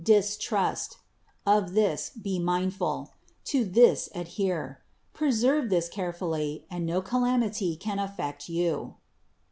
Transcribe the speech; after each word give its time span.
Distrust. 0.03 0.97
Of 1.45 1.75
this 1.75 2.09
be 2.09 2.39
mindful: 2.39 3.13
to 3.45 3.63
this 3.63 4.09
adhere: 4.15 4.81
preserve 5.13 5.69
this 5.69 5.89
carefully, 5.89 6.65
and 6.71 6.87
no 6.87 7.03
calamity 7.03 7.75
can 7.75 7.99
affect 7.99 8.49
you." 8.49 8.95